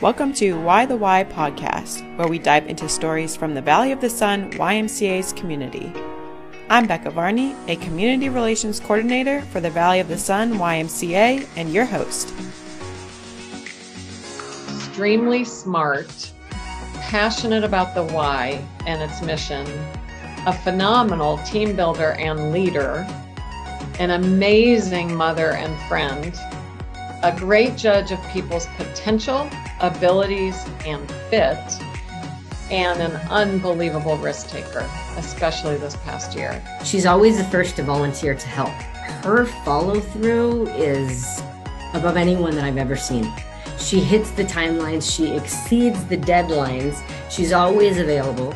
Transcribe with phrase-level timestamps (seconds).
[0.00, 4.00] Welcome to Why the Why podcast, where we dive into stories from the Valley of
[4.00, 5.92] the Sun YMCA's community.
[6.70, 11.72] I'm Becca Varney, a Community Relations Coordinator for the Valley of the Sun YMCA, and
[11.72, 12.32] your host.
[14.76, 16.32] Extremely smart,
[17.00, 19.66] passionate about the why and its mission,
[20.46, 23.04] a phenomenal team builder and leader,
[23.98, 26.38] an amazing mother and friend,
[27.24, 29.50] a great judge of people's potential,
[29.80, 31.58] abilities, and fit,
[32.70, 36.62] and an unbelievable risk taker, especially this past year.
[36.84, 38.70] She's always the first to volunteer to help.
[39.24, 41.42] Her follow through is
[41.94, 43.32] above anyone that I've ever seen.
[43.78, 48.54] She hits the timelines, she exceeds the deadlines, she's always available.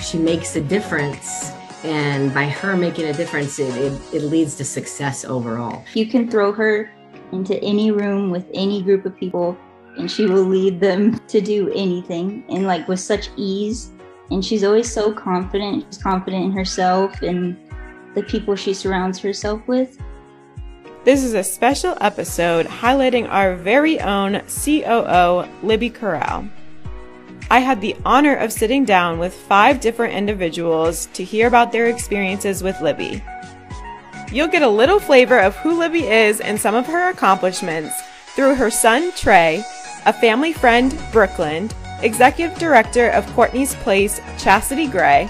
[0.00, 1.52] She makes a difference
[1.84, 6.28] and by her making a difference it, it, it, leads to success overall you can
[6.28, 6.90] throw her
[7.30, 9.56] into any room with any group of people
[9.98, 13.90] and she will lead them to do anything and like with such ease
[14.30, 17.56] and she's always so confident she's confident in herself and
[18.14, 19.98] the people she surrounds herself with
[21.04, 26.46] this is a special episode highlighting our very own COO, Libby Corral.
[27.50, 31.86] I had the honor of sitting down with five different individuals to hear about their
[31.86, 33.24] experiences with Libby.
[34.30, 37.94] You'll get a little flavor of who Libby is and some of her accomplishments
[38.34, 39.64] through her son, Trey,
[40.06, 41.70] a family friend, Brooklyn,
[42.02, 45.28] executive director of Courtney's Place, Chastity Gray,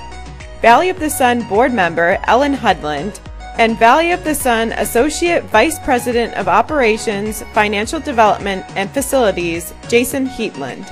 [0.61, 3.21] Valley of the Sun board member, Ellen Hudland,
[3.59, 10.27] and Valley of the Sun Associate Vice President of Operations, Financial Development, and Facilities, Jason
[10.27, 10.87] Heatland.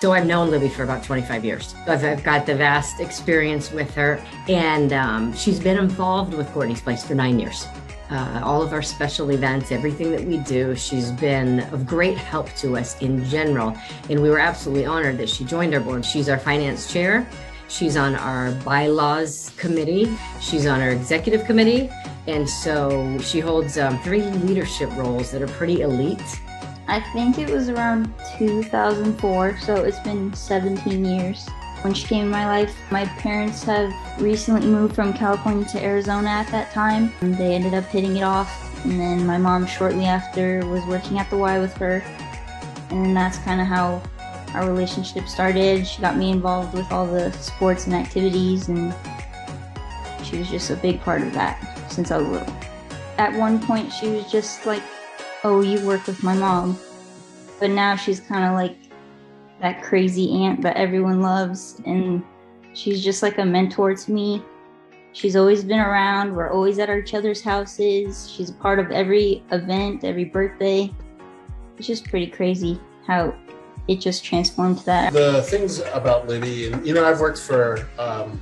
[0.00, 1.74] So I've known Libby for about 25 years.
[1.86, 6.80] I've, I've got the vast experience with her, and um, she's been involved with Courtney's
[6.80, 7.66] Place for nine years.
[8.10, 12.52] Uh, all of our special events, everything that we do, she's been of great help
[12.54, 13.76] to us in general.
[14.08, 16.04] And we were absolutely honored that she joined our board.
[16.04, 17.28] She's our finance chair.
[17.68, 20.16] She's on our bylaws committee.
[20.40, 21.88] She's on our executive committee.
[22.26, 26.40] And so she holds um, three leadership roles that are pretty elite
[26.90, 31.48] I think it was around 2004, so it's been 17 years.
[31.82, 36.28] When she came in my life, my parents have recently moved from California to Arizona
[36.28, 37.12] at that time.
[37.20, 38.50] They ended up hitting it off,
[38.84, 42.02] and then my mom shortly after was working at the Y with her.
[42.90, 44.02] And that's kind of how
[44.54, 45.86] our relationship started.
[45.86, 48.94] She got me involved with all the sports and activities, and
[50.24, 52.54] she was just a big part of that since I was little.
[53.18, 54.82] At one point, she was just like
[55.44, 56.78] oh, you work with my mom.
[57.58, 58.76] But now she's kind of like
[59.60, 61.80] that crazy aunt that everyone loves.
[61.86, 62.22] And
[62.72, 64.42] she's just like a mentor to me.
[65.12, 66.34] She's always been around.
[66.34, 68.30] We're always at each other's houses.
[68.30, 70.92] She's a part of every event, every birthday.
[71.76, 73.34] It's just pretty crazy how
[73.88, 75.12] it just transformed that.
[75.12, 78.40] The things about Libby, and you know, I've worked for um,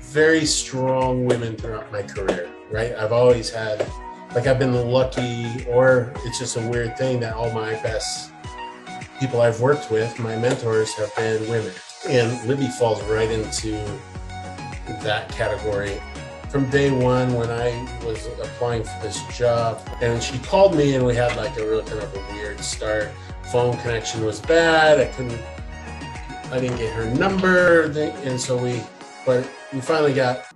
[0.00, 2.94] very strong women throughout my career, right?
[2.94, 3.88] I've always had
[4.34, 8.32] like I've been lucky, or it's just a weird thing that all my best
[9.22, 11.72] people I've worked with, my mentors, have been women.
[12.08, 13.72] And Libby falls right into
[15.04, 16.02] that category.
[16.48, 17.70] From day one, when I
[18.04, 21.84] was applying for this job, and she called me, and we had like a real
[21.84, 23.12] kind of a weird start.
[23.52, 24.98] Phone connection was bad.
[24.98, 25.40] I couldn't,
[26.50, 28.82] I didn't get her number, and so we,
[29.24, 30.46] but we finally got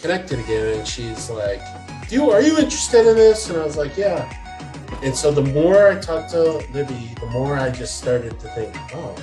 [0.00, 1.60] connected again, and she's like,
[2.08, 4.43] "Do you are you interested in this?" And I was like, "Yeah."
[5.04, 8.74] And so the more I talked to Libby, the more I just started to think,
[8.94, 9.14] "Oh,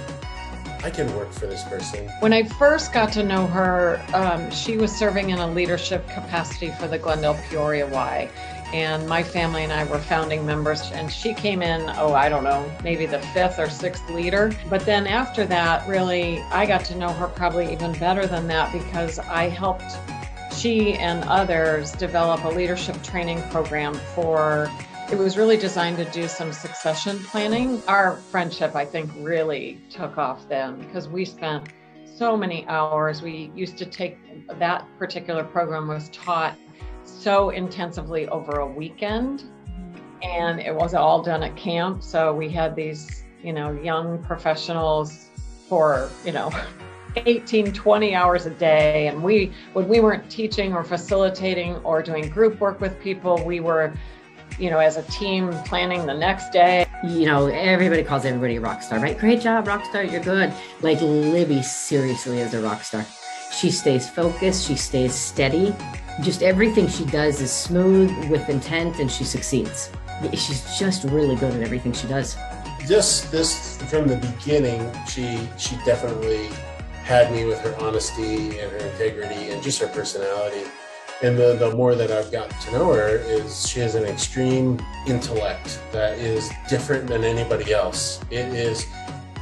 [0.84, 4.78] I can work for this person." When I first got to know her, um, she
[4.78, 8.30] was serving in a leadership capacity for the Glendale Peoria Y.
[8.74, 12.44] And my family and I were founding members, and she came in, oh, I don't
[12.44, 14.54] know, maybe the fifth or sixth leader.
[14.70, 18.72] But then after that, really, I got to know her probably even better than that
[18.72, 19.98] because I helped
[20.56, 24.70] she and others develop a leadership training program for
[25.12, 27.84] it was really designed to do some succession planning.
[27.88, 31.68] Our friendship, I think, really took off then because we spent
[32.16, 33.22] so many hours.
[33.22, 34.18] We used to take
[34.58, 36.58] that particular program was taught
[37.04, 39.44] so intensively over a weekend
[40.24, 42.04] and it was all done at camp.
[42.04, 45.30] So we had these, you know, young professionals
[45.68, 46.52] for, you know,
[47.18, 52.30] 18 20 hours a day and we when we weren't teaching or facilitating or doing
[52.30, 53.92] group work with people we were
[54.62, 56.86] you know as a team planning the next day.
[57.04, 59.18] You know everybody calls everybody a rock star right?
[59.18, 60.54] Great job rock star you're good.
[60.82, 63.06] Like libby seriously is a rock star.
[63.52, 65.76] She stays focused she stays steady.
[66.22, 69.90] Just everything she does is smooth with intent and she succeeds.
[70.34, 72.38] She's just really good at everything she does.
[72.86, 76.50] Just this from the beginning, she she definitely
[77.04, 80.70] had me with her honesty and her integrity and just her personality.
[81.24, 84.84] And the, the more that I've gotten to know her is she has an extreme
[85.06, 88.20] intellect that is different than anybody else.
[88.32, 88.88] It is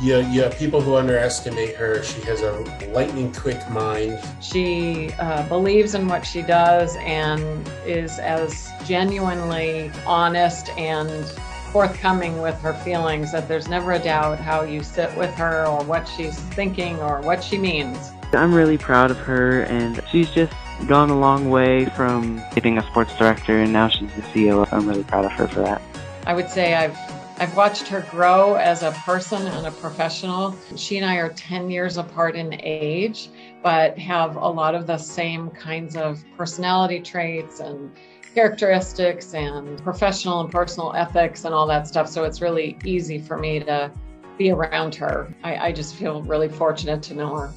[0.01, 2.01] you, you have people who underestimate her.
[2.03, 2.51] She has a
[2.93, 4.19] lightning quick mind.
[4.41, 11.25] She uh, believes in what she does and is as genuinely honest and
[11.71, 15.83] forthcoming with her feelings that there's never a doubt how you sit with her or
[15.83, 18.11] what she's thinking or what she means.
[18.31, 20.53] I'm really proud of her and she's just
[20.87, 24.67] gone a long way from being a sports director and now she's the CEO.
[24.71, 25.81] I'm really proud of her for that.
[26.25, 26.97] I would say I've
[27.41, 30.53] I've watched her grow as a person and a professional.
[30.75, 33.29] She and I are 10 years apart in age,
[33.63, 37.95] but have a lot of the same kinds of personality traits and
[38.35, 42.09] characteristics and professional and personal ethics and all that stuff.
[42.09, 43.89] So it's really easy for me to
[44.37, 45.33] be around her.
[45.41, 47.53] I, I just feel really fortunate to know her.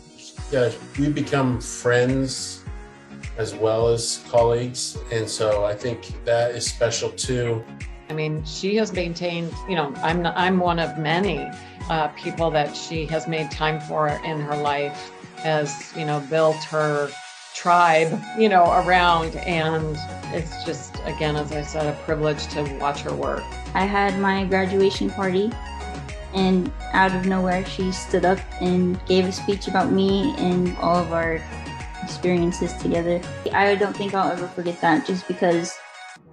[0.52, 2.61] Yeah, we become friends
[3.42, 4.96] as well as colleagues.
[5.10, 7.62] And so I think that is special too.
[8.08, 11.50] I mean, she has maintained, you know, I'm, I'm one of many
[11.90, 16.62] uh, people that she has made time for in her life, has, you know, built
[16.64, 17.10] her
[17.54, 19.34] tribe, you know, around.
[19.36, 19.96] And
[20.34, 23.42] it's just, again, as I said, a privilege to watch her work.
[23.74, 25.50] I had my graduation party,
[26.34, 30.96] and out of nowhere, she stood up and gave a speech about me and all
[30.96, 31.42] of our
[32.02, 33.20] experiences together.
[33.52, 35.76] I don't think I'll ever forget that just because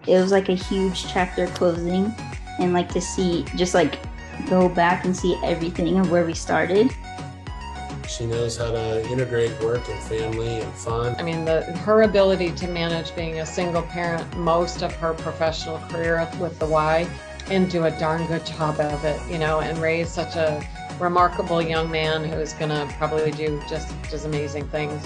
[0.08, 2.14] it was like a huge chapter closing
[2.60, 4.00] and like to see just like
[4.50, 6.92] go back and see everything of where we started
[8.10, 11.16] she knows how to integrate work and family and fun.
[11.20, 15.78] I mean, the, her ability to manage being a single parent most of her professional
[15.90, 17.08] career with the Y
[17.50, 20.68] and do a darn good job of it, you know, and raise such a
[21.00, 25.06] remarkable young man who's going to probably do just as amazing things,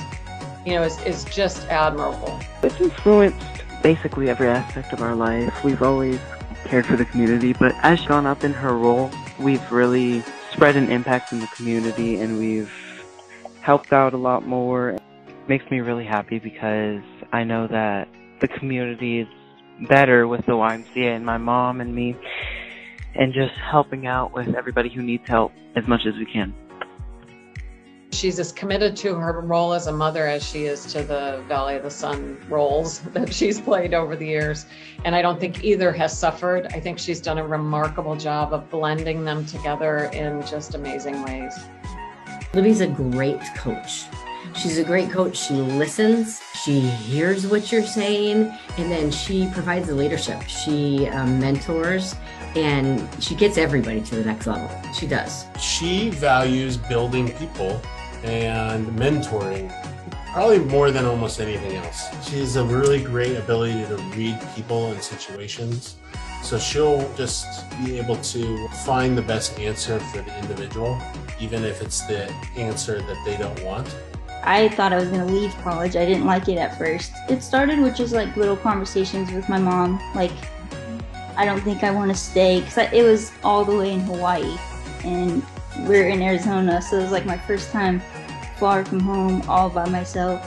[0.66, 2.40] you know, is, is just admirable.
[2.62, 3.46] It's influenced
[3.82, 5.64] basically every aspect of our life.
[5.64, 6.20] We've always
[6.66, 10.76] cared for the community, but as she's gone up in her role, we've really spread
[10.76, 12.72] an impact in the community and we've
[13.62, 14.92] helped out a lot more.
[14.92, 15.02] It
[15.48, 17.02] makes me really happy because
[17.32, 18.08] I know that
[18.40, 19.28] the community is
[19.88, 22.16] better with the YMCA and my mom and me
[23.16, 26.54] and just helping out with everybody who needs help as much as we can.
[28.24, 31.76] She's as committed to her role as a mother as she is to the Valley
[31.76, 34.66] of the Sun roles that she's played over the years.
[35.04, 36.68] And I don't think either has suffered.
[36.68, 41.54] I think she's done a remarkable job of blending them together in just amazing ways.
[42.54, 44.06] Libby's a great coach.
[44.56, 45.36] She's a great coach.
[45.36, 50.42] She listens, she hears what you're saying, and then she provides the leadership.
[50.44, 52.16] She um, mentors
[52.56, 54.70] and she gets everybody to the next level.
[54.94, 55.46] She does.
[55.60, 57.82] She values building people
[58.24, 59.72] and mentoring
[60.32, 62.08] probably more than almost anything else.
[62.28, 65.98] She has a really great ability to read people and situations.
[66.42, 71.00] So she'll just be able to find the best answer for the individual,
[71.40, 73.96] even if it's the answer that they don't want.
[74.44, 75.96] I thought I was going to leave college.
[75.96, 77.14] I didn't like it at first.
[77.30, 80.34] It started with just like little conversations with my mom, like,
[81.38, 84.58] I don't think I want to stay because it was all the way in Hawaii
[85.04, 85.42] and
[85.88, 88.02] we're in Arizona, so it was like my first time
[88.58, 90.46] far from home, all by myself.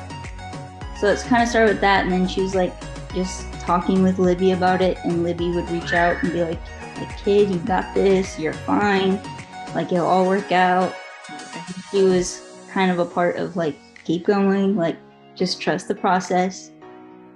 [1.01, 2.75] So it's kind of started with that, and then she was like
[3.15, 6.61] just talking with Libby about it, and Libby would reach out and be like,
[6.99, 9.21] like kid, you got this, you're fine,
[9.75, 10.95] like it'll all work out.
[11.91, 14.97] She was kind of a part of like, keep going, like
[15.35, 16.71] just trust the process.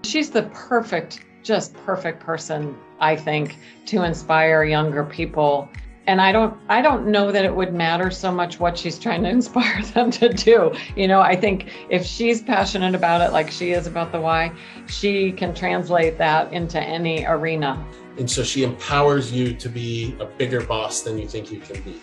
[0.02, 5.68] She's the perfect, just perfect person, I think, to inspire younger people
[6.10, 9.22] and i don't i don't know that it would matter so much what she's trying
[9.22, 10.74] to inspire them to do.
[10.96, 14.52] You know i think if she's passionate about it like she is about the why,
[14.88, 17.84] she can translate that into any arena.
[18.18, 21.80] And so she empowers you to be a bigger boss than you think you can
[21.82, 22.00] be.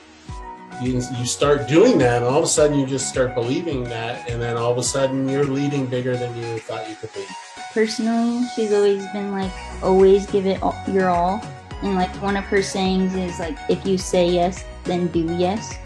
[0.81, 4.29] You, you start doing that and all of a sudden you just start believing that
[4.29, 7.27] and then all of a sudden you're leading bigger than you thought you could lead
[7.73, 11.41] personally she's always been like always give it all, your all
[11.81, 15.77] and like one of her sayings is like, if you say yes, then do yes.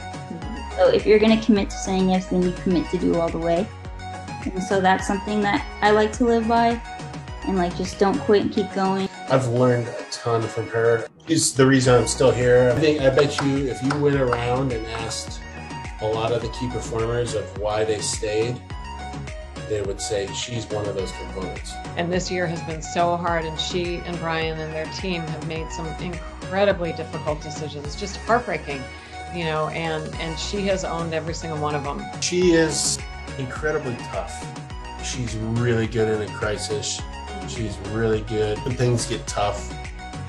[0.75, 3.37] So if you're gonna commit to saying yes, then you commit to do all the
[3.37, 3.67] way.
[4.45, 6.81] And so that's something that I like to live by.
[7.47, 9.09] And like just don't quit and keep going.
[9.29, 11.07] I've learned a ton from her.
[11.27, 12.73] She's the reason I'm still here.
[12.75, 15.41] I think I bet you if you went around and asked
[16.01, 18.61] a lot of the key performers of why they stayed,
[19.71, 21.73] they would say she's one of those components.
[21.95, 25.47] And this year has been so hard, and she and Brian and their team have
[25.47, 28.81] made some incredibly difficult decisions, just heartbreaking,
[29.33, 32.03] you know, and, and she has owned every single one of them.
[32.21, 32.99] She is
[33.37, 34.45] incredibly tough.
[35.05, 37.01] She's really good in a crisis.
[37.47, 39.73] She's really good when things get tough.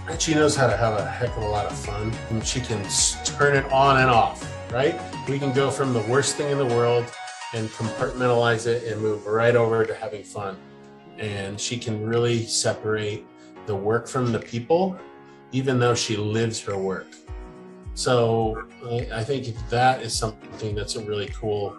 [0.08, 2.12] And she knows how to have a heck of a lot of fun.
[2.30, 2.87] And she can
[3.25, 5.00] turn it on and off, right?
[5.28, 7.12] We can go from the worst thing in the world
[7.54, 10.56] and compartmentalize it and move right over to having fun.
[11.18, 13.26] And she can really separate
[13.66, 14.97] the work from the people,
[15.52, 17.09] even though she lives her work.
[17.94, 18.66] So
[19.12, 21.76] I think that is something that's a really cool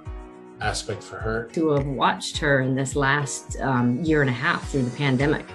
[0.61, 1.49] aspect for her.
[1.53, 5.45] To have watched her in this last um, year and a half through the pandemic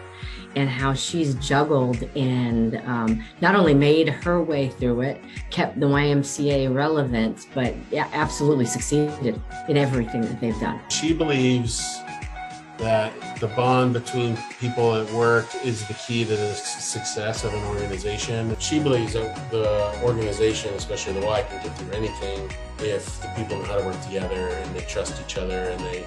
[0.58, 5.86] and how she's juggled and um, not only made her way through it, kept the
[5.86, 10.80] YMCA relevant, but absolutely succeeded in everything that they've done.
[10.88, 12.00] She believes
[12.78, 17.62] that the bond between people at work is the key to the success of an
[17.64, 18.56] organization.
[18.58, 22.50] She believes that the organization, especially the Y, can get through anything
[22.80, 26.04] if the people know how to work together and they trust each other and they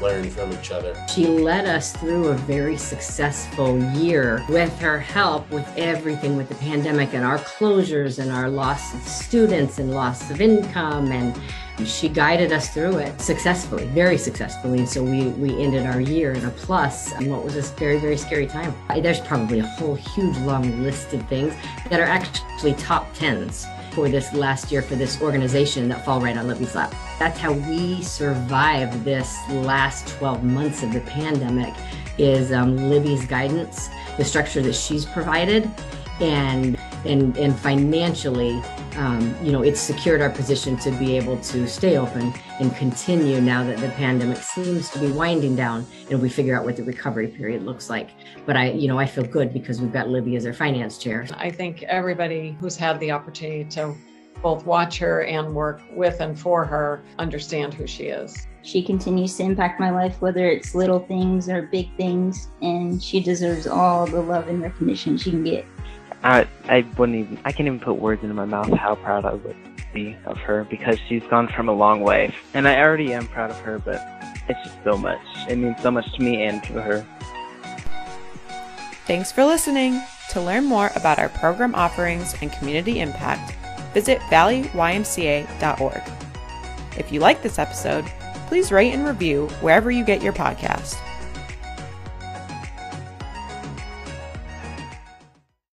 [0.00, 0.94] learn from each other.
[1.08, 6.54] She led us through a very successful year with her help with everything with the
[6.56, 11.38] pandemic and our closures and our loss of students and loss of income and
[11.84, 14.78] she guided us through it successfully, very successfully.
[14.78, 18.16] And so we, we ended our year in a plus what was a very, very
[18.16, 18.72] scary time.
[19.02, 21.52] There's probably a whole huge long list of things
[21.90, 26.36] that are actually top tens for this last year for this organization that fall right
[26.36, 26.94] on Libby's lap.
[27.18, 31.72] That's how we survived this last 12 months of the pandemic
[32.18, 35.70] is um, Libby's guidance, the structure that she's provided,
[36.20, 38.60] and and and financially
[38.96, 43.40] um, you know, it's secured our position to be able to stay open and continue
[43.40, 46.84] now that the pandemic seems to be winding down and we figure out what the
[46.84, 48.10] recovery period looks like.
[48.46, 51.26] But I, you know, I feel good because we've got Libby as our finance chair.
[51.36, 53.94] I think everybody who's had the opportunity to
[54.42, 58.46] both watch her and work with and for her understand who she is.
[58.62, 63.20] She continues to impact my life, whether it's little things or big things, and she
[63.20, 65.66] deserves all the love and recognition she can get.
[66.24, 69.34] I I wouldn't even I can't even put words into my mouth how proud I
[69.34, 69.56] would
[69.92, 72.34] be of her because she's gone from a long way.
[72.54, 74.00] And I already am proud of her, but
[74.48, 75.20] it's just so much.
[75.48, 77.06] It means so much to me and to her.
[79.06, 80.00] Thanks for listening.
[80.30, 83.54] To learn more about our program offerings and community impact,
[83.92, 86.02] visit valleyymca.org.
[86.98, 88.06] If you like this episode,
[88.48, 90.96] please rate and review wherever you get your podcast.